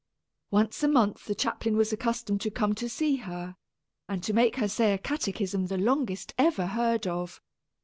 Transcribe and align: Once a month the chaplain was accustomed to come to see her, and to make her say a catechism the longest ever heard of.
Once 0.49 0.81
a 0.81 0.87
month 0.87 1.25
the 1.27 1.35
chaplain 1.35 1.77
was 1.77 1.93
accustomed 1.93 2.41
to 2.41 2.49
come 2.49 2.73
to 2.73 2.89
see 2.89 3.17
her, 3.17 3.55
and 4.09 4.23
to 4.23 4.33
make 4.33 4.55
her 4.55 4.67
say 4.67 4.93
a 4.93 4.97
catechism 4.97 5.67
the 5.67 5.77
longest 5.77 6.33
ever 6.39 6.65
heard 6.65 7.05
of. 7.05 7.39